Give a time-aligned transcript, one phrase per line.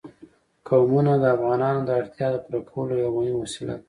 [0.67, 3.79] قومونه د افغانانو د اړتیاوو د پوره کولو یوه مهمه وسیله ده.